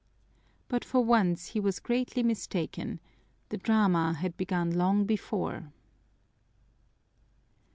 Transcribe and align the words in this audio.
But 0.67 0.83
for 0.83 1.05
once 1.05 1.49
he 1.49 1.59
was 1.59 1.77
greatly 1.79 2.23
mistaken 2.23 2.99
the 3.49 3.57
drama 3.59 4.13
had 4.13 4.35
begun 4.35 4.71
long 4.71 5.05
before! 5.05 5.71